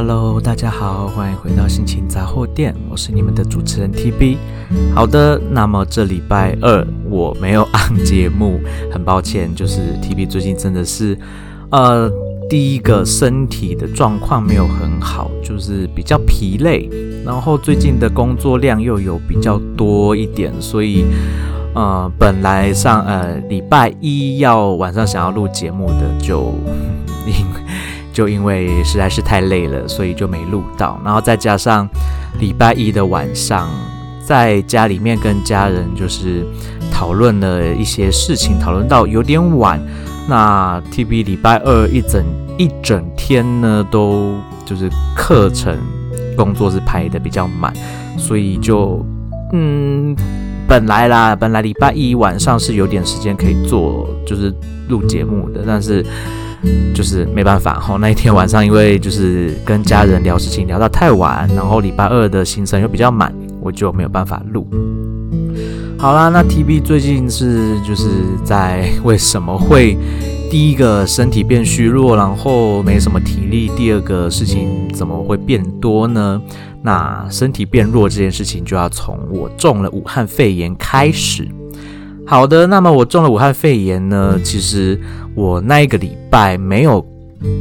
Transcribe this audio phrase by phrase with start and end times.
[0.00, 4.36] Hello，大家好，欢迎回到心情杂货店，我是你们的主持人 TB。
[4.94, 8.60] 好的，那么这礼拜二我没有按节目，
[8.92, 11.18] 很抱歉，就是 TB 最近真的是，
[11.72, 12.08] 呃，
[12.48, 16.88] 第一个身体的状况没有很好，就是比较疲累，
[17.26, 21.06] 然后最近的工作量又有比较多一点，所以，
[21.74, 26.54] 呃，本来上呃礼拜一要晚上想要录节目的就
[27.26, 27.44] 因。
[28.18, 31.00] 就因为实在是太累了，所以就没录到。
[31.04, 31.88] 然后再加上
[32.40, 33.70] 礼拜一的晚上，
[34.26, 36.44] 在家里面跟家人就是
[36.92, 39.80] 讨论了一些事情，讨论到有点晚。
[40.28, 42.24] 那 TB 礼拜二一整
[42.58, 44.34] 一整天呢，都
[44.66, 45.78] 就是课程
[46.36, 47.72] 工作是排得比较满，
[48.18, 49.06] 所以就
[49.52, 50.12] 嗯，
[50.66, 54.52] 本来啦，本来礼拜一晚上是有点时间可以做，就是
[54.88, 56.04] 录节目的，但是。
[56.94, 64.66] 就是没办法哈，那一天晚上因为就是跟家人聊事情聊到太晚，然后礼拜二的行程又比较满，我就没有办法录。
[65.98, 68.08] 好啦，那 TB 最近是就是
[68.44, 69.98] 在为什么会
[70.48, 76.40] 第一个身体变虚弱，然后没什么体力，第二个事情怎么会变多呢？
[76.82, 81.48] 那身体变弱这件事情就要从我中了武汉肺炎开始。
[82.24, 85.00] 好的，那么我中了武汉肺炎呢，其实
[85.38, 87.06] 我那一个礼拜没有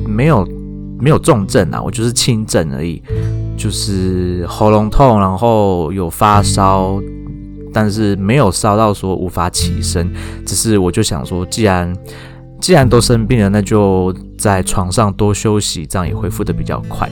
[0.07, 0.43] 没有
[0.99, 2.99] 没有重症啊，我就是轻症而已，
[3.55, 6.99] 就是喉咙痛，然后有发烧，
[7.71, 10.11] 但是没有烧到说无法起身，
[10.43, 11.95] 只是我就想说，既然
[12.59, 17.07] 既然都生病了，那就在床上多休息，这样也恢复的比较快。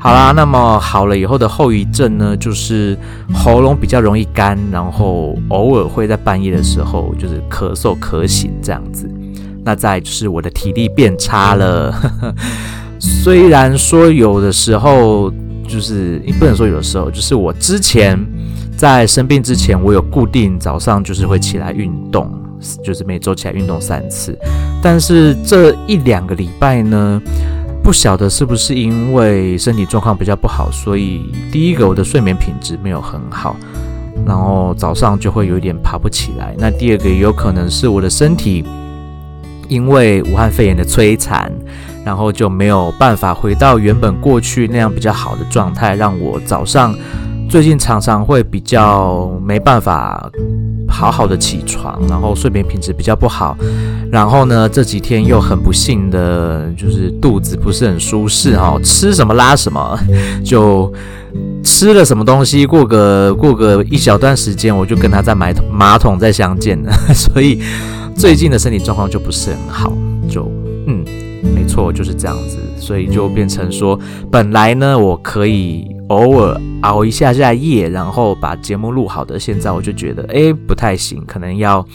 [0.00, 2.98] 好啦，那么好了以后的后遗症呢，就是
[3.32, 9.08] 喉咙比较容易干，然后偶尔会在半夜的时候就是咳嗽咳醒这样子。
[9.68, 11.94] 那再就是我的体力变差了，
[12.98, 15.30] 虽然说有的时候
[15.68, 18.18] 就是不能说有的时候，就是我之前
[18.78, 22.32] 在生病之前，我有固定早上就是会起来运动，
[22.82, 24.34] 就是每周起来运动三次，
[24.82, 27.20] 但是这一两个礼拜呢。
[27.80, 33.56] 不晓得是不是因为身体状况比较不好，所以第一个我的睡眠品质没有很好，
[34.26, 36.54] 然后早上就会有一点爬不起来。
[36.58, 38.62] 那第二个也有可能是我的身体
[39.68, 41.50] 因为武汉肺炎的摧残，
[42.04, 46.94] 然后就没有办法回到原本过去那样比较好的状态，让我早上
[47.48, 50.30] 最近常常会比较没办法。
[50.90, 53.54] 好好的起床，然后睡眠品质比较不好，
[54.10, 59.96] 然后呢，这几天又很不幸的，就是肚子不是很舒适哈，吃什么拉什么，
[60.42, 60.90] 就
[61.62, 67.62] 吃了什么东西，过个过个一小段时间，我就跟他在马桶马桶再相见了， 所以
[68.18, 69.92] 最近的身体状况就不是很好，
[70.28, 70.50] 就
[70.88, 71.04] 嗯，
[71.54, 73.98] 没错，就是这样子，所以就变成说，
[74.30, 75.96] 本来呢，我可以。
[76.08, 79.38] 偶尔熬一下下夜，然后把节目录好的。
[79.38, 81.86] 现在我就觉得，哎，不太行，可能要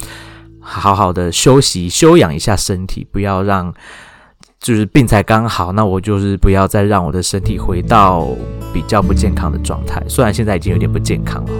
[0.59, 3.73] 好好的休息、休养一下身体，不要让
[4.59, 5.71] 就是病才刚好。
[5.71, 8.27] 那我就是不要再让我的身体回到
[8.71, 9.99] 比较不健康的状态。
[10.07, 11.51] 虽然现在已经有点不健康了。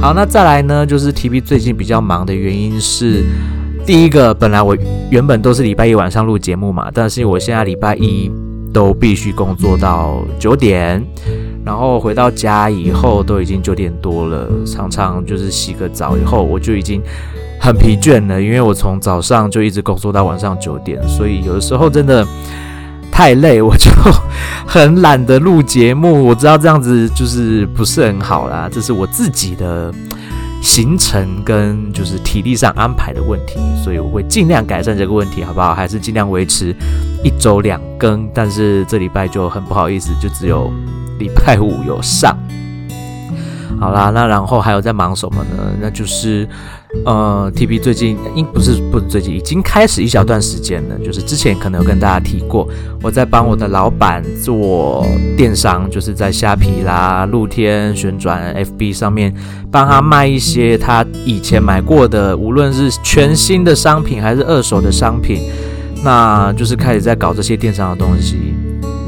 [0.00, 3.24] 好，那再来呢，就是 TB 最近比较忙的原因是，
[3.86, 4.74] 第一个，本来我
[5.10, 8.30] 原本都是礼拜一晚上录节目嘛，但是我现在礼拜一
[8.72, 11.04] 都必须工作到九点。
[11.64, 17.00] 然后回到家以后都已经九点多了，常常就是洗个澡以后我就已经
[17.60, 22.26] 很疲倦了，因为我从早上就一直工作到晚上九点，所以有的时候真的
[23.10, 23.90] 太累，我就
[24.66, 26.24] 很懒得录节目。
[26.24, 29.90] 我知道这样子就是不是很好啦，这是我自己的
[30.64, 35.72] 行程跟就是体力上安排的问题，所以我会尽量改善这个问题，好不好？
[35.72, 36.74] 还是尽量维持
[37.22, 40.72] 一周两更，但是这礼拜就很不好意思，就只有。
[41.16, 42.36] 礼拜五有上，
[43.78, 45.72] 好啦，那然后还有在忙什么呢？
[45.80, 46.46] 那就是，
[47.04, 52.68] 呃，TB 最近应不是不是最近已经开始一小段时间了，就是之前可能有跟大家提过，
[53.02, 55.06] 我在帮我的老板做
[55.36, 59.34] 电商，就是在虾皮啦、露天旋转 FB 上面
[59.70, 65.42] 帮他卖一些他以前买过的，无论是全新的商品还是二手的商品，
[66.02, 68.54] 那就是开始在搞这些电商的东西，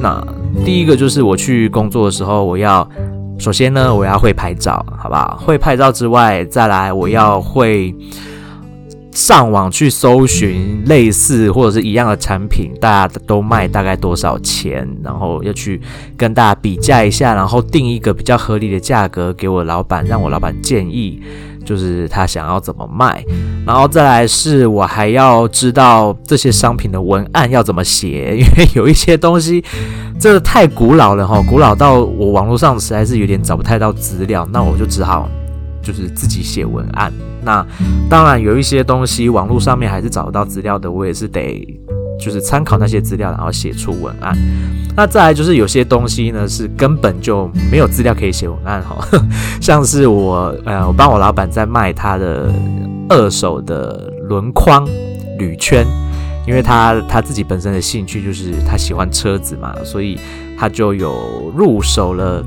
[0.00, 0.22] 那。
[0.64, 2.88] 第一个就是我去工作的时候，我要
[3.38, 5.38] 首先呢，我要会拍照，好不好？
[5.40, 7.94] 会拍照之外，再来我要会
[9.12, 15.80] 上网去搜寻类似或者是一样的产品，大家都卖大概多少钱，然后要去
[16.16, 21.22] 跟大家比价一下，然后定一个比较合理的价格给我老板，让我老板建议。
[21.66, 23.22] 就是他想要怎么卖，
[23.66, 29.62] 然后再来是我还要知道这些商品的文案要怎么写，因为有一些东西
[30.18, 35.28] 真的太古老了哈，古老到我网络上实在是有点找不太到资料，那我就只好
[35.82, 37.12] 就是自己写文案。
[37.42, 37.66] 那
[38.08, 41.66] 当然有一些东西网络上面还是找得到资料的，我也是得
[42.18, 44.36] 就是参考那些资料，然后写出文案。
[44.96, 48.96] 那再来就是有些东西呢，是根本就没有资料可以写文案哈，
[49.60, 52.50] 像是我呃，我帮我老板在卖他的
[53.08, 54.88] 二手的轮框
[55.38, 55.86] 铝圈，
[56.46, 60.18] 因为他他自己本身的兴趣就是他喜欢车子嘛，所以
[60.58, 62.42] 他就有入手了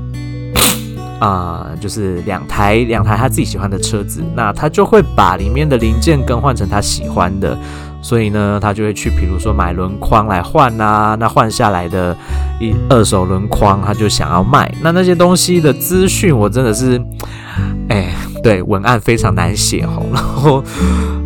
[1.20, 7.56] 啊、就是两台两台他自己喜欢的车子，那他就会把里面的零件更换成他喜欢的。
[8.02, 12.16] 所以呢，他就会去，比如说买轮框来换啊，那换下来的
[12.60, 14.72] 一二手轮框，他就想要卖。
[14.82, 17.00] 那那些东西的资讯，我真的是，
[17.88, 18.14] 哎。
[18.42, 20.64] 对，文案非常难写吼，然后，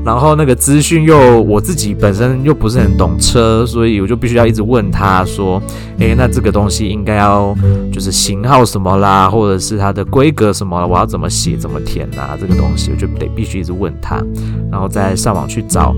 [0.04, 5.62] 然后那个资讯又我自己本身又不是很懂车，所以我就必须要一直问他说，
[5.98, 7.56] 诶，那这个东西应该要
[7.90, 12.36] 就是型号什么啦，或者是它的规格什么，我要怎么写怎么填啊？
[12.38, 14.22] 这个东西我就得必须一直问他，
[14.70, 15.94] 然后再上网去找，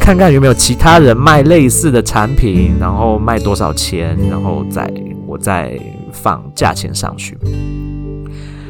[0.00, 4.90] 看看有没有其他人卖类似的产品，然后卖多少钱，然后再
[5.26, 5.78] 我再
[6.12, 7.36] 放价钱上去。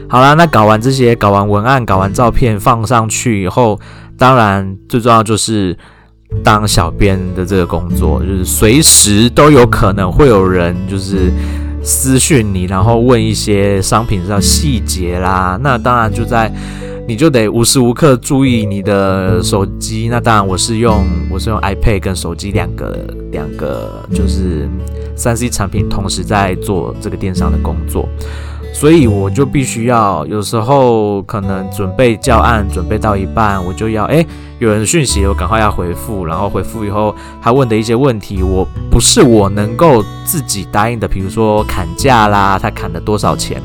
[0.08, 3.78] 好啦，那搞完这些，搞完文案，搞完照片放上去以后，
[4.20, 5.74] 当然最重要就是
[6.44, 11.32] 当小编的这个工作，就是随时都有可能会有人就是
[11.82, 15.58] 私讯你，然后问一些商品上细节啦。
[15.62, 16.52] 那当然就在
[17.08, 20.08] 你就得无时无刻注意你的手机。
[20.10, 22.94] 那当然我是用我是用 iPad 跟手机两个
[23.32, 24.68] 两个就是
[25.16, 28.06] 三 C 产品同时在做这个电商的工作。
[28.72, 34.26] 所以我就必须要，有时候可能准备教案，准备到一半，我就要，诶，
[34.58, 43.60] 有人讯息，我赶快要回复，然后回复以后，他问的一些问题，我不是我能够自己答应的，比如说砍价啦，他砍了多少钱，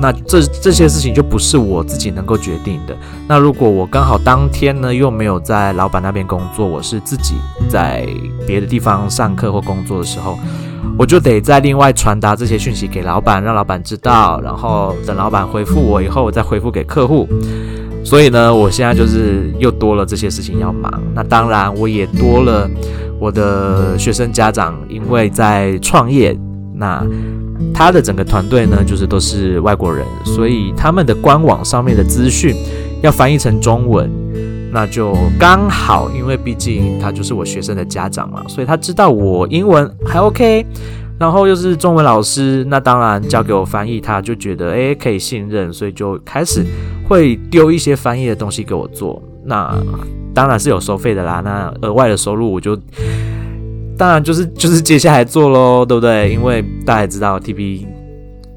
[0.00, 2.96] 那这这些事情就不是我自己能够决定的。
[3.28, 7.36] 那如果我刚好当天呢，又没有在老板那边工作，我是自己
[7.68, 8.04] 在
[8.48, 10.36] 别的地方上课或工作的时候。
[10.98, 17.28] 我就得再另外传达这些讯息给老板，让老板知道，然后等老板回复我以后，我再回复给客户。
[18.04, 20.90] 所以呢，我现在就是又多了这些事情要忙。
[21.14, 22.70] 那当然，我也多了
[23.18, 26.38] 我的学生家长，因为在创业，
[26.74, 27.04] 那
[27.74, 32.54] 他的整个团队呢，就是都是外国人，所以他们的官网上面的资讯
[33.02, 34.10] 要翻译成中文。
[34.72, 40.66] 那就刚好，因为毕竟他就是我学生的家长嘛，所以他知道我英文还 OK，
[41.18, 46.64] 然后又是中文老师，那当然交给我翻译，他就觉得诶可以信任，所以就开始
[47.08, 49.22] 会丢一些翻译的东西给我做。
[49.44, 49.74] 那
[50.34, 52.76] 当然是有收费的啦，那额外的收入我就
[53.96, 56.32] 当然就是就是接下来做喽，对不对？
[56.32, 57.95] 因为大家也知道 TB。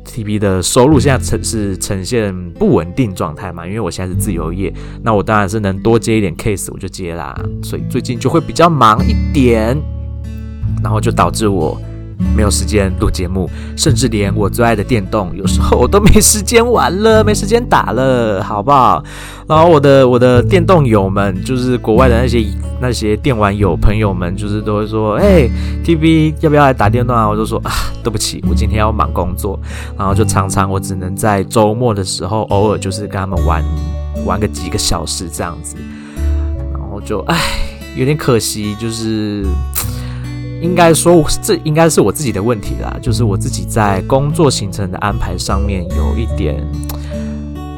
[0.10, 4.74] TB 的收入现在呈是呈现不稳定状态嘛，因为我现在是自由业，
[5.04, 9.78] 那我当然是能多接一点 case 我就接啦，所以最近就会比较忙一点，
[10.84, 11.80] 然后就导致我。
[12.36, 19.02] 没有时间录节目，甚至连我最爱的电动，有时候我都没时间玩了，没时间打了，好不好？
[19.48, 22.46] 然后我的我的电动友们，就是国外的那些
[22.82, 25.50] 那些电玩友朋友们，就是都会说，哎
[25.86, 27.26] ，TB 要不要来打电动啊？
[27.26, 27.72] 我就说啊，
[28.04, 29.60] 对不起，我今天要忙工作，
[29.98, 33.64] 然后就常常我只能在周末的时候，偶尔就是跟他们玩
[34.26, 35.76] 玩个几个小时这样子，
[36.74, 37.38] 然后就唉，
[37.96, 39.46] 有点可惜，就是。
[40.62, 46.62] 应该说，这应该是我自己的问题啦，就是我自己在工作行程的安排上面有一点，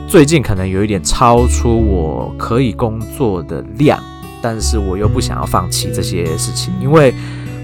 [0.08, 4.02] 最近可能有一点超出我可以工作的量，
[4.42, 7.14] 但是我又不想要放弃这些事情，因为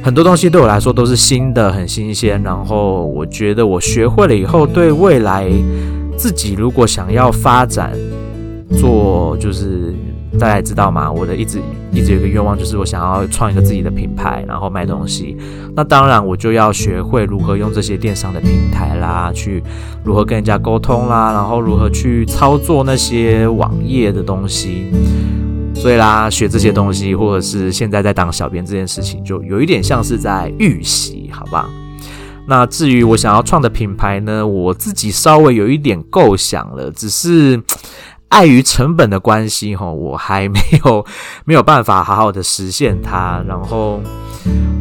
[0.03, 5.49] 很多东西对我来说都是新的，很新鲜，然后我觉得我学会了以后，对未来
[6.17, 7.91] 自己如果想要发展
[8.77, 9.93] 做，就是。
[10.37, 11.11] 大家知道吗？
[11.11, 11.59] 我的一直
[11.91, 15.35] 一直有个愿望，就是我想要创一个自己的品牌，然后卖东西。
[15.75, 19.63] 那当然，我就要学会如何用这些电商的平台啦，去
[20.03, 24.91] 如何跟人家沟通啦，然后如何去操作那些网页的东西。
[25.79, 31.69] 所以啦，学这些东西，或者是现在在当小编这件事情，就有一点像是在预习，好吧？
[32.48, 37.62] 那至于我想要创的品牌呢，我自己稍微有一点构想了，只是。
[38.29, 41.05] 碍于成本的关系，哈，我还没有
[41.46, 43.41] 没有办法好好的实现它。
[43.48, 44.01] 然后，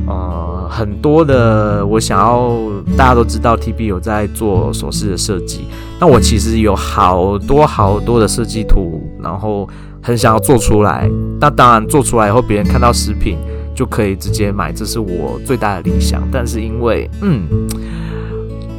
[0.08, 2.58] 呃，很多的我想要
[2.98, 5.68] 大家都知道，TB 有在做首饰的设计。
[6.00, 9.68] 那我其实有好多好多的设计图，然后
[10.06, 11.10] 很想要做出来。
[11.40, 13.36] 那当然做出来以后，别人看到食品
[13.74, 16.22] 就可以直接买，这是我最大的理想。
[16.30, 17.48] 但是因为嗯，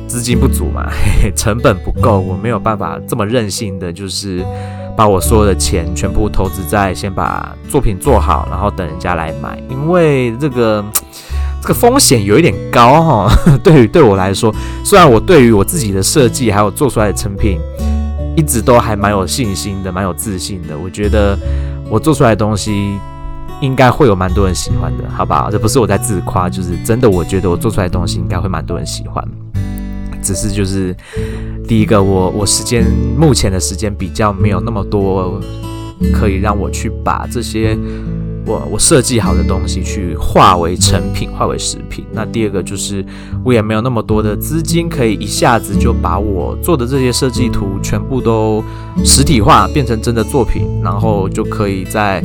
[0.08, 4.42] 资金不足嘛， 嘿嘿，成本不够，我没有办法这么任性的，就是
[4.96, 10.82] 把我所有的钱全部投资在先把作品做好，然后等人家来买，因为这个。
[11.60, 13.32] 这个风险有一点高哈，
[13.64, 14.54] 对于对我来说，
[14.86, 17.60] 虽然我对于我自己的设计还有做出来的成品，
[18.38, 20.78] 一直都还蛮有信心的，蛮有自信的。
[20.78, 21.38] 我觉得
[21.90, 22.98] 我做出来的东西
[23.62, 25.50] 应该会有蛮多人喜欢的，好不好？
[25.50, 29.28] 这不是我在自夸，就是真的，我觉得我做出来的东西应该会蛮多人喜欢。
[30.22, 30.96] 只是就是
[31.68, 32.86] 第一个，我我时间
[33.18, 35.42] 目前的时间比较没有那么多，
[36.14, 37.76] 可以让我去把这些。
[38.48, 42.06] 我我设计好的东西去化为成品，化为食品。
[42.14, 43.06] 那第二个就是
[43.44, 48.64] 我也没有那么多的资金，可以一下子就把我做的这些设计图全部都
[49.04, 52.24] 实体化，变成真的作品，然后就可以在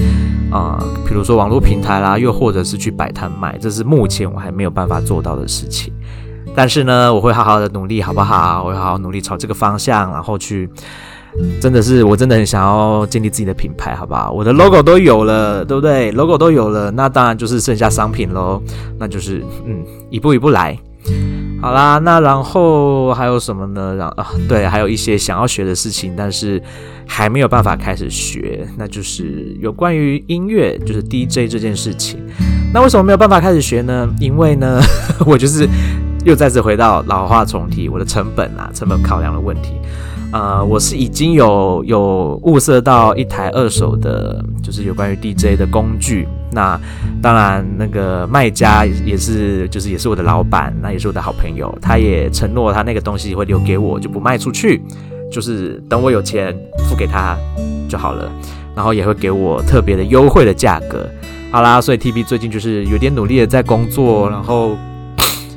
[0.53, 5.93] 啊、比如说网络平台啦，又或者是去摆摊卖，这是目前我还没有办法做到的事情。
[6.55, 8.63] 但是呢，我会好好的努力，好不好？
[8.63, 10.71] 我会好好努力朝这个方向，然后去。
[11.61, 14.31] 真的是，我真的很想要建立自己的品牌，好不好？
[14.31, 18.63] 我的 logo 都有了，对不对？logo 都有了，那当然就是剩下商品喽。
[18.99, 20.79] 那就是，嗯，一步一步来。
[21.61, 23.95] 好啦，那然后还有什么呢？
[23.95, 26.61] 然啊，对，还有一些想要学的事情，但是
[27.07, 32.19] 还没有办法开始学，那就是有关于音乐，就是 DJ 这件事情。
[32.75, 34.09] 那为什么没有办法开始学呢？
[34.21, 34.81] 因为呢，
[35.25, 35.69] 我就是
[36.25, 39.75] 又再次回到老话重提，我的成本啊，成本考量的问题。
[40.33, 46.27] 呃，我是已经有有物色到一台二手的，就是有关于 DJ 的工具。
[46.51, 46.79] 那
[47.21, 51.77] 当然，那个卖家也是，就是也是我的老板，那也是我的好朋友。
[51.83, 54.83] 他也承诺他那个东西会留给我，就不卖出去，
[55.31, 56.57] 就是等我有钱
[56.89, 57.37] 付给他
[57.87, 58.31] 就好了。
[58.75, 61.07] 然后也会给我特别的优惠的价格。
[61.51, 64.79] 好啦，所以 TB 最近就是有点努力的在工作，然后。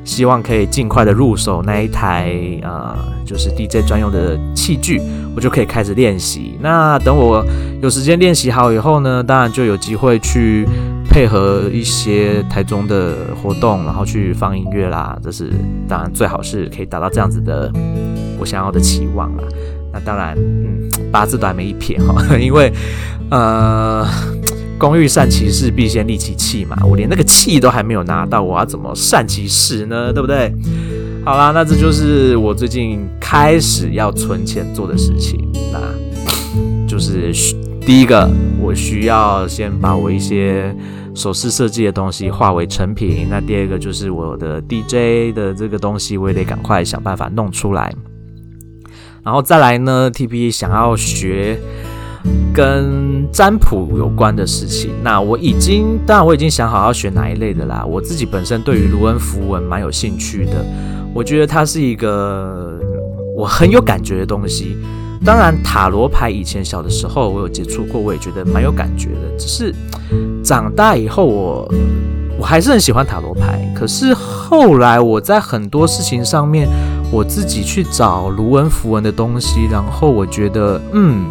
[0.05, 2.31] 希望可以尽快的入手那一台
[2.61, 5.01] 啊、呃，就是 DJ 专用的器具，
[5.35, 6.57] 我就可以开始练习。
[6.61, 7.43] 那等我
[7.81, 10.65] 有时间练习好以后呢，当然就有机会去
[11.09, 15.17] 配合一些台中的活动，然后去放音乐啦。
[15.23, 15.51] 这是
[15.89, 17.71] 当然最好是可以达到这样子的
[18.39, 19.43] 我想要的期望啦。
[19.91, 22.71] 那当然，嗯，八字都还没一撇哈， 因为
[23.31, 24.07] 呃。
[24.77, 26.77] 工欲善其事，必先利其器嘛。
[26.85, 30.11] 我连那个器都还没有拿到，我要怎么善其事呢？
[30.11, 30.53] 对不对？
[31.23, 35.39] 好啦，那这就是我最近开始要存钱做的事情。
[35.71, 35.79] 那
[36.87, 37.31] 就是
[37.81, 38.29] 第一个，
[38.61, 40.75] 我需要先把我一些
[41.15, 43.27] 首饰设计的东西化为成品。
[43.29, 47.91] 那第二个就是我的 DJ 的这个东西，我也得赶快想办法弄出来。
[49.23, 51.57] 然后再来呢，TB 想要学。
[52.53, 57.85] 跟占卜有关的事情，那我已经，当然我已经想好要选哪一类的啦。
[57.85, 60.65] 我自己本身对于卢恩符文蛮有兴趣的，
[61.13, 62.79] 我觉得它是一个
[63.35, 64.77] 我很有感觉的东西。
[65.25, 69.37] 当然塔罗牌以前小的时候我有接触过，我也觉得蛮有感觉的。
[69.37, 69.73] 只是
[70.43, 71.73] 长大以后我
[72.39, 76.69] 我还是很喜欢塔罗牌，可是后来我在很多事情上面
[77.11, 81.25] 我自己去找卢恩符文的东西，然后我觉得嗯。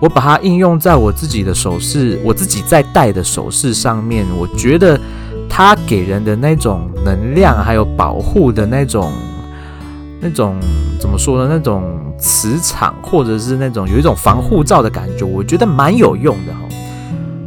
[0.00, 5.00] 我把它应用在我自己的首饰，我自己在戴的首饰上面，我觉得
[5.48, 9.10] 它给人的那种能量，还有保护的那种、
[10.20, 10.56] 那种
[11.00, 11.48] 怎么说呢？
[11.50, 11.82] 那种
[12.18, 16.60] 磁场，或者是那种有一种防护罩的感觉，我觉得蛮有用的哈。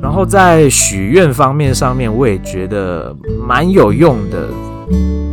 [0.02, 4.48] 然后在许愿方面上面，我也觉得蛮有用的。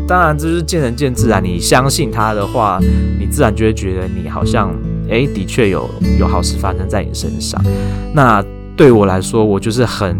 [0.06, 1.40] 当然，这是见仁见智啊。
[1.40, 2.78] 你相信它的话，
[3.18, 4.75] 你自然就会觉得你好像。
[5.08, 7.62] 诶，的确有有好事发生在你身上。
[8.14, 8.44] 那
[8.76, 10.16] 对我来说，我就是很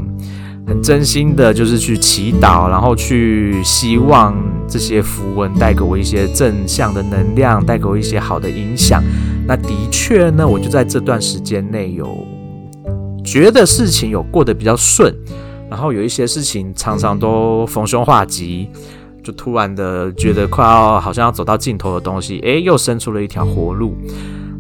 [0.67, 4.35] 很真心的，就是去祈祷，然后去希望
[4.69, 9.03] 这些符文带给我一些正向的能量，带给我一些好的影响。
[9.47, 12.27] 那的确呢，我就在这段时间内有
[13.25, 15.15] 觉得事情有过得比较顺，
[15.69, 18.69] 然后有一些事情常常都逢凶化吉，
[19.23, 23.95] 就突然的觉得快要好像要走到尽头的东西，诶，又生出了一条活路。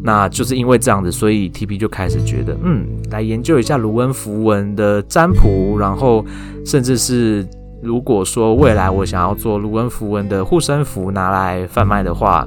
[0.07, 6.23] 那就是因为这样子，所以 T P 就开始觉得，嗯，来研究一下卢恩符文的占卜，然后
[6.67, 7.47] 甚至是
[7.83, 12.47] 如果说未来我想要做卢恩符文的护身符拿来贩卖的话，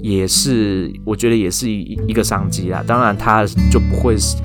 [0.00, 2.82] 也是我觉得也是一一个商机啦。
[2.84, 4.36] 当然，它就不会是，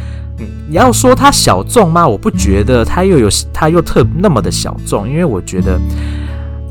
[0.69, 2.07] 你要说它小众吗？
[2.07, 5.81] 我不觉得它又有它又特那么的小众，因为我觉得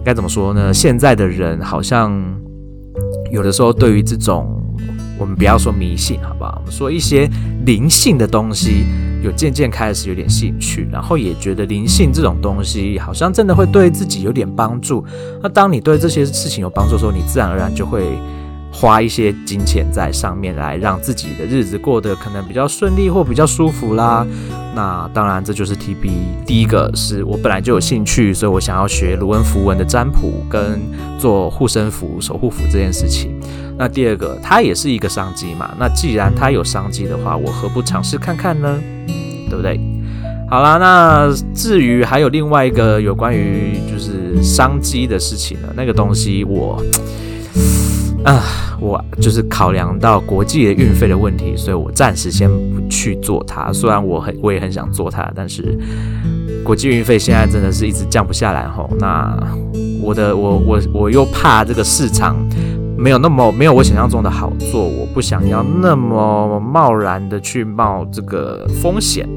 [0.05, 0.73] 该怎么说呢？
[0.73, 2.13] 现在的人好像
[3.33, 4.62] 有的时候对于这种，
[5.19, 6.59] 我们不要说迷信，好不好？
[6.61, 7.29] 我们说一些
[7.65, 8.85] 灵性的东西，
[9.23, 15.05] 有渐渐开始有点兴趣，然后也觉得灵性这种东西好像真的会对自己有点帮助。
[15.43, 18.07] 那当你对这些事情有帮助的时候，你自然而然就会。
[18.75, 24.27] 花一些金钱在上面来让自己的日子过得可能比较顺利或比较舒服啦。
[24.75, 26.09] 那当然，这就是 TB
[26.47, 30.81] 第一个是我本来就有兴趣，所以我想要学卢恩符文的占卜跟
[31.19, 33.39] 做护身符、守护符这件事情。
[33.83, 35.75] 那第二个，它也是一个商机嘛。
[35.77, 38.79] 那既然它有商机的话，我何不尝试看看呢？
[39.51, 39.77] 对不对？
[40.49, 46.81] 好啦，那至于还有另外一个有关于就是商机的事情呢，那个东西我。
[48.23, 48.41] 啊，
[48.81, 53.73] 我就是考量到国际的运费的问题，所以我暂时先不去做它。
[53.73, 55.77] 虽然我很，我也很想做它，但是
[56.63, 58.89] 国际运费现在真的是一直降不下来吼。
[59.01, 59.37] 那
[60.01, 62.37] 我的，我我我又怕这个市场
[63.03, 69.29] 没有那么没有我想象中的好做，我不想要那么贸然的去冒这个风险，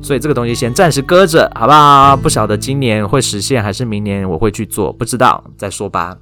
[0.00, 2.16] 所以这个东西先暂时搁着，好不好？
[2.16, 6.16] 不晓得今年会实现还是明年我会去做，不知道，再说吧。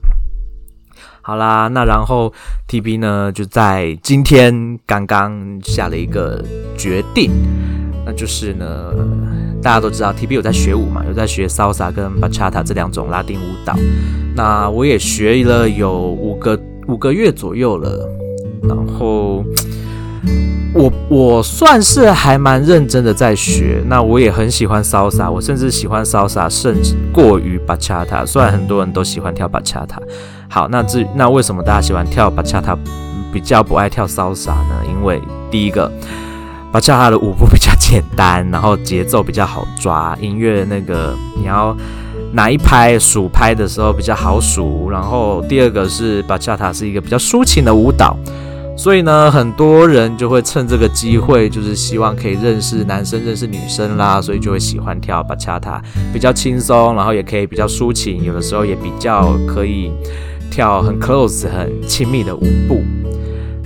[1.22, 2.32] 好啦，那然后
[2.68, 6.44] TB 呢，就在今天刚刚下了一个
[6.76, 7.30] 决定，
[8.04, 8.66] 那就是呢，
[9.62, 13.76] 大家都知道 TB 有在学舞嘛，有在学 Salsa 跟 Bachata 这两种拉丁舞蹈，
[14.34, 18.08] 那我也学了有五个五个月左右了，
[18.62, 19.44] 然后。
[20.74, 28.24] 我我算是还蛮认真的在学，那我也很喜欢 Salsa，我甚至喜欢 Salsa 甚至过于巴恰塔。
[28.24, 29.98] 虽然很多人都喜欢跳巴恰塔
[30.50, 32.76] 好，那至于那为什么大家喜欢跳巴恰塔
[33.32, 34.84] 比较不爱跳 Salsa 呢？
[34.86, 35.90] 因为第一个
[36.70, 41.74] ，Bachata 的舞步比较简单，然后节奏比较好抓，音乐那个你要
[42.32, 44.90] 哪一拍数拍的时候比较好数。
[44.90, 48.16] 然后第二个是巴恰塔是一个比较抒情的舞蹈。
[48.76, 55.82] 所以呢，很多人就会趁这个机会，就是希望可以认识男生、认识女生啦，所以就会喜欢跳巴恰塔，
[56.12, 59.90] 比较轻松，然后也可以比较抒情，有的时候也比较可以
[60.48, 62.80] 跳很 close、很亲密的舞步。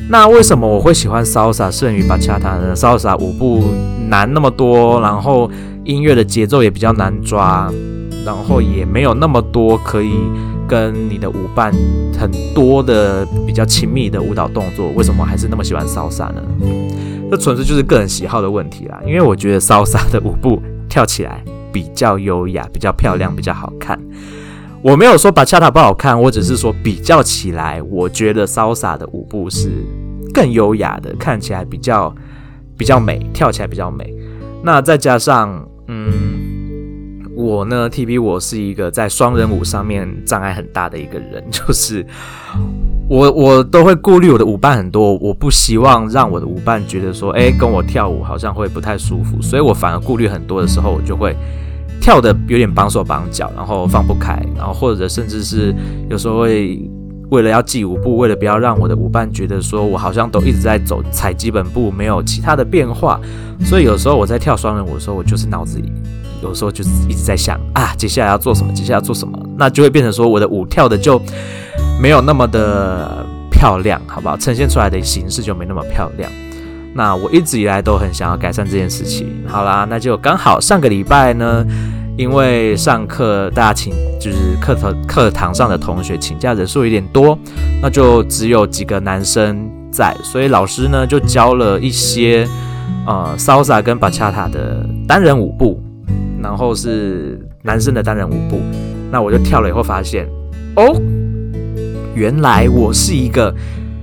[0.08, 3.62] 那为什么我会喜欢 salsa 胜于巴恰塔呢？salsa 舞步
[4.08, 5.50] 难那么多，然后
[5.84, 7.70] 音乐的节奏也比较难抓，
[8.24, 10.12] 然后也没有那么多可以。
[10.68, 11.70] 跟你的舞伴
[12.18, 16.40] 很多的比较亲密的舞蹈动作，为什么还是那么喜欢 Salsa 呢？
[17.30, 18.98] 这纯粹就是个人喜好的问题啦。
[19.04, 24.00] 因为我觉得 Salsa 的舞步跳起来比较优雅、比较漂亮、比较好看。
[24.80, 29.68] 我没有说把恰塔不好看，我只是说比较起来，我觉得 Salsa 的舞步是
[30.32, 32.14] 更优雅的，看起来比较
[32.78, 34.14] 比较美，跳起来比较美。
[34.62, 36.41] 那再加上，嗯。
[37.42, 42.06] 我呢，TB，我是一个在双人舞上面障碍很大的一个人， 就是
[43.08, 51.36] 我我都会顾虑我的舞伴很多，我不希望让我的舞伴觉得说，哎，跟我跳舞好像会不太舒服，所以我反而顾虑很多的时候，我就会
[52.00, 55.74] 跳得有点绑手绑脚，然后放不开，然后或者甚至是
[56.08, 56.80] 有时候会
[57.30, 63.20] 为了要记舞步，为了不要让我的舞伴觉得说我好像都一直在走踩基本步，没有其他的变化，
[63.64, 65.90] 所以有时候我在跳双人舞的时候，我就是脑子里。
[66.42, 68.72] 有时候就是一直在想啊，接下来要做什么？
[68.72, 69.38] 接下来要做什么？
[69.56, 71.20] 那就会变成说我的舞跳的就
[72.00, 74.36] 没有那么的漂亮，好不好？
[74.36, 76.30] 呈现出来的形式就没那么漂亮。
[76.94, 79.26] 那我一直以来都很想要改善这件事情。
[79.46, 81.64] 好啦，那就刚好上个礼拜呢，
[82.18, 87.38] 因为上课大家请就是课堂课堂上的同学请假人数有点多，
[87.80, 92.46] 那就只有几个男生在，所以老师呢就教了一些
[93.06, 95.82] 呃 Salsa 跟 Bachata 的单人舞步。
[96.42, 98.60] 然后是男生的单人舞步，
[99.10, 100.28] 那我就跳了以后发现，
[100.76, 101.00] 哦，
[102.14, 103.54] 原来我是一个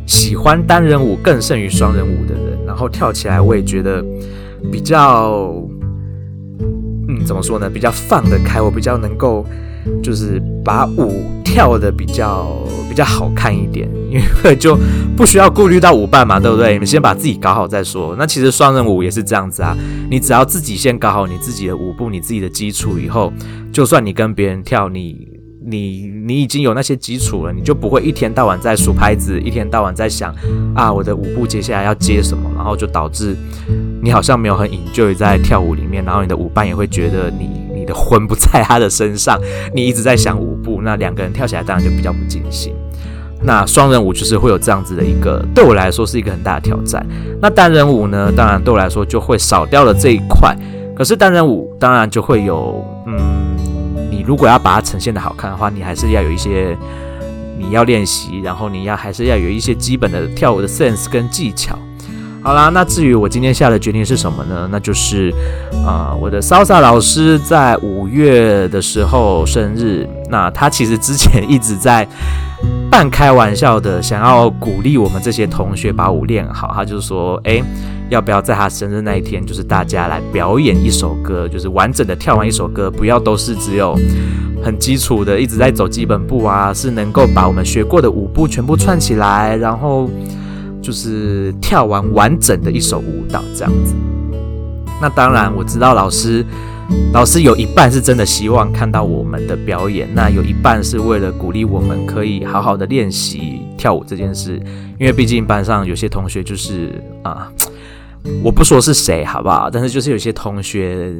[0.05, 2.57] 喜欢单人舞更胜于双人舞的人。
[2.65, 4.05] 然后跳起来我也觉得
[4.71, 5.51] 比较，
[7.07, 7.67] 嗯，怎么说呢？
[7.67, 9.43] 比较放得开，我比较能够
[10.01, 12.47] 就是把舞跳得比较。
[12.89, 14.75] 比较好看一点，因为就
[15.15, 16.73] 不需要顾虑到舞伴嘛，对不对？
[16.73, 18.15] 你们先把自己搞好再说。
[18.17, 19.77] 那其实双人舞也是这样子啊，
[20.09, 23.31] 你只要自己先搞好你自己的舞步，你自己的基础以后，
[23.71, 25.27] 就算你跟别人跳，你
[25.63, 30.33] 你你已经有那些基础了，你就不会一天到晚在数拍子，一天到晚在想
[30.73, 33.37] 啊，我的舞步接下来要接什么，然后就导致
[34.01, 37.58] 你好像没有很 enjoy 在跳舞里面，然后你的舞伴也会觉得你。
[37.93, 39.39] 魂不在他的身上，
[39.73, 42.73] 你一直在想舞步，那两个人跳起来当然就比较不尽兴。
[43.41, 47.05] 那双人舞就是会有这样子的一个，对我来说是一个很大的挑战。
[47.41, 50.53] 那单人舞呢，当然对我来说就会少掉了这一块。
[50.93, 53.55] 可是单人舞当然就会有，嗯，
[54.11, 56.77] 你如果要把它呈现的好看的话，你还是要有一些
[57.57, 61.79] 你要练习，然后你要还是要有一些基本的跳舞的 sense 跟技巧。
[62.41, 64.67] 好啦，那至于我今天下的决定是什么呢？
[64.71, 65.29] 那就是，
[65.85, 70.07] 啊、呃，我的潇洒老师在五月的时候生日。
[70.29, 72.07] 那他其实之前一直在
[72.89, 76.71] 半开玩笑的想要鼓励我们这些同学把舞练好。
[76.73, 77.61] 他就说，诶，
[78.09, 83.99] 要不要在他生日那一天，就是大家来表演一首歌，就是完整的跳完一首歌，不要都是只有
[84.63, 90.09] 很基础的一直在走基本步啊，是能够把我们学过的舞步全部串起来，然后。
[90.81, 93.93] 就是跳完完整的一首舞蹈这样子。
[95.01, 96.45] 那当然，我知道老师，
[97.13, 104.61] 老师有一半是真的希望看到我们的表演，那有一半是为了鼓励我们可以好好的练习跳舞这件事。
[104.97, 107.49] 因为毕竟班上有些同学就是啊，
[108.43, 109.69] 我不说是谁好不好？
[109.71, 111.13] 但是就是有些同学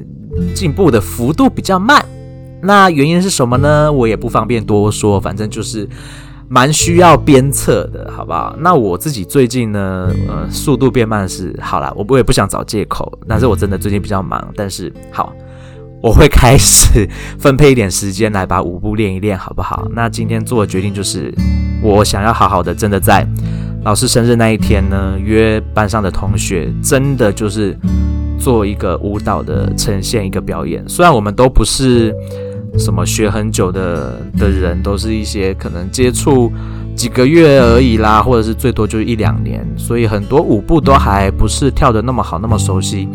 [0.53, 2.05] 进步的幅度比较慢。
[2.61, 3.89] 那原因是什么呢？
[3.89, 5.87] 我也不方便多说，反正就是。
[6.51, 8.55] 蛮需要鞭策的，好不好？
[8.57, 14.51] 那我自己最近呢，呃，速度变慢是好啦，我我也不想找借口，但是我真的最近比较忙。
[14.55, 15.31] 但是好，
[16.01, 17.07] 我会开始
[17.37, 19.87] 分配一点时间来把舞步练一练，好不好？
[19.93, 21.31] 那今天做的决定就是，
[21.83, 23.23] 我想要好好的，真的在
[23.83, 27.77] 老师生日那一天呢，约班上的同学，真的就是
[28.39, 30.83] 做一个舞蹈的呈现，一个表演。
[30.89, 32.11] 虽然我们都不是。
[32.77, 36.51] 什么学很久的的人，都是一些可能接触
[36.95, 43.07] 几个月而已啦，或者是最多就是一两年，所以很多舞步都还不是跳得那么好，那么熟悉。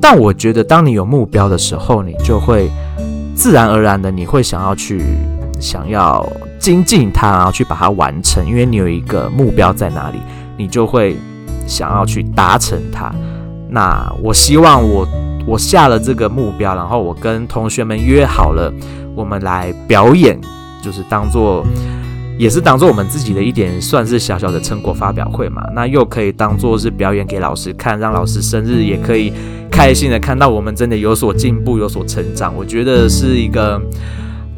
[0.00, 2.68] 但我觉得，当你有目标的时候，你就会
[3.34, 5.00] 自然而然的，你会想要去
[5.60, 6.26] 想要
[6.58, 10.18] 精进它，然后去把它完成，因为你有一个目标在哪里，
[10.56, 11.16] 你就会
[11.66, 13.12] 想要去达成它。
[13.68, 15.06] 那我希望我
[15.46, 18.72] 我下了这个目标，然后我跟同学们约好了。
[19.14, 20.38] 我们来表演，
[20.82, 21.64] 就是当做，
[22.38, 25.62] 也是当做我们自己的一点，算是小小的成果发表会嘛。
[25.74, 29.32] 那又可以当做是表演给老师看，让老师生日也可以
[29.70, 32.54] 开心的看到我们真的有所进步，有所成长。
[32.56, 33.80] 我觉得是一个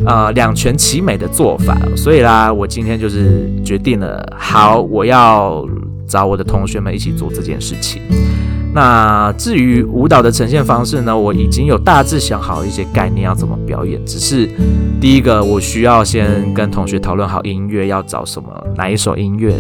[0.07, 1.77] 呃两全其美的做法。
[1.97, 5.65] 所以啦，我今天就是决定了，好，我要
[6.07, 8.01] 找我的同学们一起做这件事情。
[8.75, 14.05] 那至于舞蹈的呈现方式呢，我已经有大致想好一些概念要怎么表演。
[14.05, 14.51] 只是
[15.01, 19.55] 第一个，我需要先跟同学讨论好音乐要找什么哪一首音乐，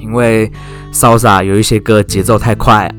[0.00, 0.50] 因为
[0.92, 1.06] s
[1.44, 2.90] 有一些歌节奏太快，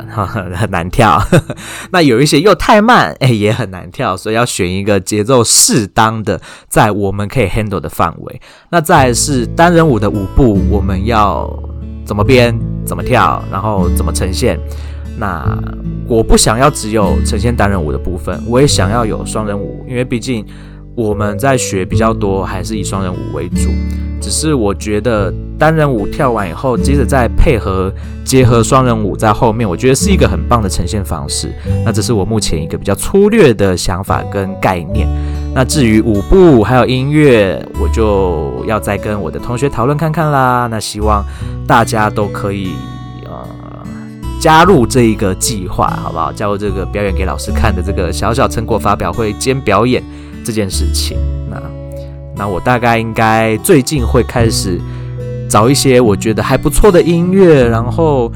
[0.53, 1.19] 很难跳；
[1.91, 4.15] 那有一些又太慢，哎，也很难跳。
[4.15, 8.39] 所以要选一个节奏适当的，在我们可以 handle 的范围。
[8.69, 11.51] 那再是单人舞的舞步，我们要
[12.05, 14.59] 怎么编、怎么跳，然后怎么呈现。
[15.17, 15.57] 那
[16.07, 20.45] 我不想要只有呈现单人舞的部分，我也想要有双人舞，因为毕竟
[20.95, 23.69] 我们在学比较多，还是以双人舞为主。
[24.19, 27.93] 只是我觉得单人舞跳完以后，接着再配合
[28.25, 31.53] 结合双人舞在后面，我觉得是一个很棒的呈现方式。
[31.85, 35.07] 那这是我目前一个比较粗略的想法跟概念。
[35.53, 40.67] 那至于舞步还有音乐，我就要再跟我的同学讨论看看啦。
[40.69, 41.23] 那希望
[41.67, 42.71] 大家都可以。
[44.47, 46.31] 加入这一个计划，好不好？
[46.31, 50.01] 加入这个表演给老师看的这个小小成果发表会兼表演
[50.41, 51.17] 这件事情。
[51.51, 51.61] 那
[52.33, 54.79] 那我大概应该最近会开始
[55.49, 58.31] 找一些我觉得还不错的音乐，然后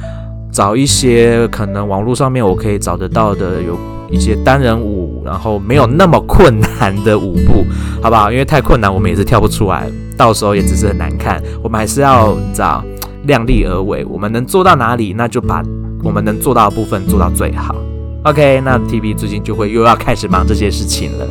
[0.51, 3.77] 找一些可能网络上面我可以找得到的有
[4.09, 7.65] 一些单人舞，然后没有那么困难的舞步，
[8.03, 8.29] 好不好？
[8.29, 11.41] 因为太困难我们也是跳不出来，到时候也只是很难看。
[11.63, 12.83] 我们还是要你知道
[13.23, 15.63] 量力而为，我们能做到哪里，那就把。
[16.03, 17.75] 我们能做到的部分做到最好
[18.23, 18.59] ，OK。
[18.65, 21.27] 那 TB 最近就会又要开始忙这些事情了。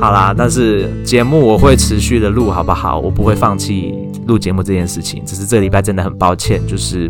[0.00, 2.98] 好啦，但是节目我会持续的录，好不好？
[2.98, 3.94] 我不会放弃
[4.26, 5.24] 录节目这件事情。
[5.24, 7.08] 只是这礼拜真的很抱歉，就是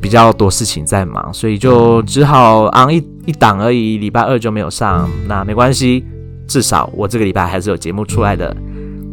[0.00, 3.98] 比较多事情在忙，所以就只好昂一一档而已。
[3.98, 6.04] 礼拜二就没有上，那没关系，
[6.46, 8.56] 至少我这个礼拜还是有节目出来的。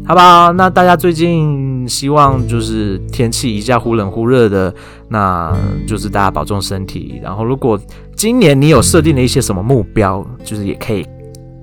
[0.08, 0.54] 好不好？
[0.54, 4.72] 那大家最近希望就是天气一下忽冷忽热的，
[5.10, 5.52] 那
[5.88, 7.20] 就是大家保重身体。
[7.24, 7.80] 然后，如果
[8.16, 11.04] 今年你有设定了一些什么目标，就是也可以，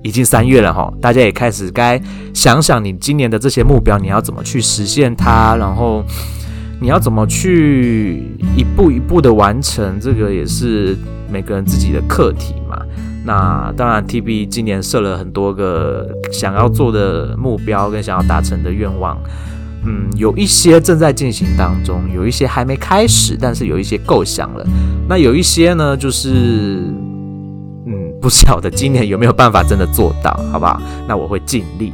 [0.03, 2.01] 已经三月了哈，大家也开始该
[2.33, 6.03] 想想你今年的这些目标，你要怎么去实现它，然后
[6.81, 8.27] 你要怎么去
[8.57, 10.97] 一步一步的完成，这个也是
[11.31, 12.77] 每个人自己的课题嘛。
[13.25, 19.17] 那当然，TB 今年设了很多个想要做的目标跟想要达成的愿望，
[19.85, 24.65] 嗯，有一些正在进行当中，有一些还没开始，但是有一些构想了。
[25.07, 26.83] 那有一些呢，就是
[27.85, 30.81] 嗯，不晓得今年有没有办法真的做到，好不好？
[31.07, 31.93] 那我会尽力。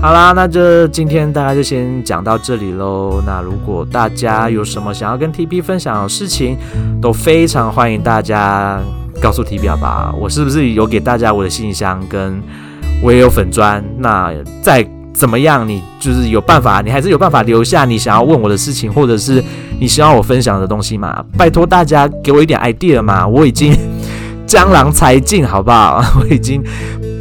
[0.00, 3.20] 好啦，那就今天大家就先讲到这里喽。
[3.26, 6.56] 那如果大家有什么想要跟 TB 分享的事情，
[7.00, 8.80] 都非常欢迎大家
[9.20, 10.14] 告诉 TB 吧。
[10.18, 12.40] 我是不是有给大家我的信箱，跟
[13.02, 13.82] 我也有粉砖？
[13.98, 19.42] 那再怎么样，你就是有办法，你还是有办法留下你想要问我的事情，或者是
[19.80, 21.24] 你希望我分享的东西嘛？
[21.36, 23.26] 拜托大家给我一点 idea 嘛。
[23.26, 23.76] 我已经
[24.46, 26.02] 江郎才尽，好不好？
[26.20, 26.62] 我已经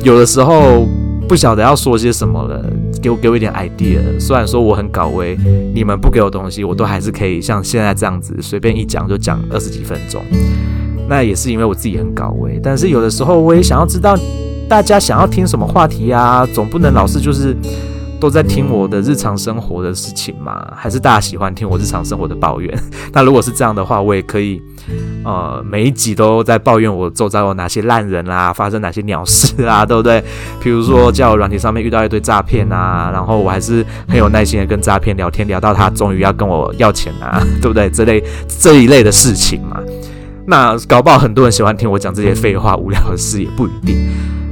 [0.04, 0.88] 有的时候。
[1.28, 2.64] 不晓得要说些什么了，
[3.02, 4.00] 给我给我一点 idea。
[4.18, 5.38] 虽然说我很搞威，
[5.76, 10.24] 你们不给我东西，我都还是可以像现在这样子随便一讲就讲二十几分钟。
[11.08, 14.18] 那也是因为我自己很搞威，但是有的时候我也想要知道
[14.70, 17.56] 大家想要听什么话题啊，总不能老是就是。
[18.20, 20.74] 都在听我的日常生活的事情嘛？
[20.76, 22.76] 还是大家喜欢听我日常生活的抱怨？
[23.14, 24.60] 那如果是这样的话，我也可以，
[25.24, 30.20] 呃，每一集都在抱怨我周遭有哪些烂人啦，发生哪些鸟事啊， 对不对？
[30.60, 37.88] 比如说叫我软体上面遇到一堆诈骗啊，然后我还是很有耐心的跟诈骗聊天，聊到他终于要跟我要钱啊， 对不对？
[37.88, 39.80] 这类这一类的事情嘛，
[40.50, 43.98] 那搞不好很多人喜欢听我讲这些废话、无聊的事也不一定。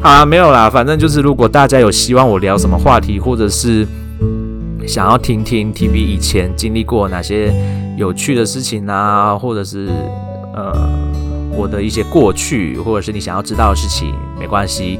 [0.02, 3.88] 好啊，没有啦，反正就是，如果大家有希望我聊什么话题，或者是
[4.86, 7.54] 想要听听 TB 以前经历过哪些
[7.98, 9.88] 有趣的事情啊，或者是
[10.54, 10.74] 呃
[11.56, 15.00] 我的一些过去，或者是你想要知道的事情，没关系，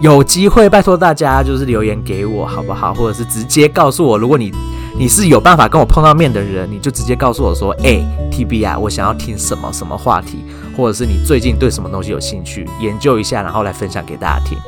[0.00, 2.94] 有机会拜托大家就是留言给我好不好？
[2.94, 4.52] 或者是直接告诉我，如果你
[4.98, 8.00] 你是有办法跟我碰到面的人，你就直接告诉我说，哎、
[8.32, 10.38] ，TB 啊，我想要听什么什么话题。
[10.76, 14.58] 或者是你最近对什么东西有兴趣，研究一下，然后来分享给大家听，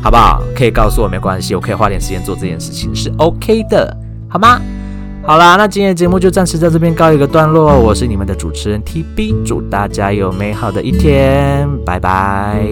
[0.00, 0.40] 好不好？
[0.54, 3.92] 可以告诉我没关系，我可以花点时间做这件事情，是 OK 的，
[4.28, 4.60] 好吗？
[5.24, 7.76] 好啦，那今天的节目就暂时在这边告一个段落。
[7.76, 12.64] 我是你们的主持人 TB，祝大家有美好的一天，拜拜。